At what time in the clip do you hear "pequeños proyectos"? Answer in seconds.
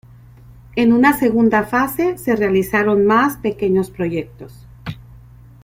3.37-4.65